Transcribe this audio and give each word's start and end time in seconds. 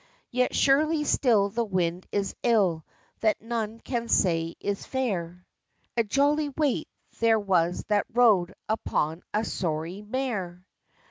Yet 0.31 0.55
surely 0.55 1.03
still 1.03 1.49
the 1.51 1.63
wind 1.63 2.07
is 2.11 2.33
ill 2.41 2.83
That 3.19 3.39
none 3.39 3.79
can 3.79 4.07
say 4.07 4.55
is 4.59 4.83
fair; 4.83 5.45
A 5.95 6.03
jolly 6.03 6.49
wight 6.49 6.87
there 7.19 7.37
was, 7.39 7.83
that 7.87 8.07
rode 8.11 8.55
Upon 8.67 9.21
a 9.31 9.45
sorry 9.45 10.01
mare! 10.01 10.65